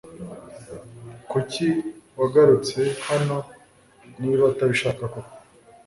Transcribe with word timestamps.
Kuki 1.31 1.65
wagarutse 2.19 2.79
hano 3.07 3.37
niba 4.21 4.43
utabishaka 4.51 5.03
koko? 5.13 5.33